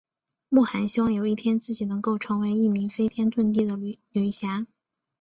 [0.49, 3.77] 莫涵希望有一天自己能够成为一名飞天遁地的
[4.19, 4.65] 女侠。